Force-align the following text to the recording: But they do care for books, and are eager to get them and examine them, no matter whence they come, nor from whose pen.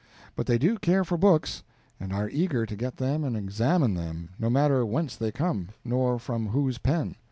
But 0.35 0.47
they 0.47 0.57
do 0.57 0.79
care 0.79 1.03
for 1.03 1.15
books, 1.15 1.61
and 1.99 2.11
are 2.11 2.27
eager 2.27 2.65
to 2.65 2.75
get 2.75 2.97
them 2.97 3.23
and 3.23 3.37
examine 3.37 3.93
them, 3.93 4.29
no 4.39 4.49
matter 4.49 4.83
whence 4.83 5.15
they 5.15 5.31
come, 5.31 5.67
nor 5.85 6.17
from 6.17 6.47
whose 6.47 6.79
pen. 6.79 7.15